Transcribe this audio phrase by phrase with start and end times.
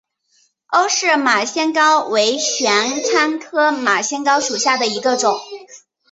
[0.71, 5.35] 欧氏马先蒿为玄参科马先蒿属下的一个种。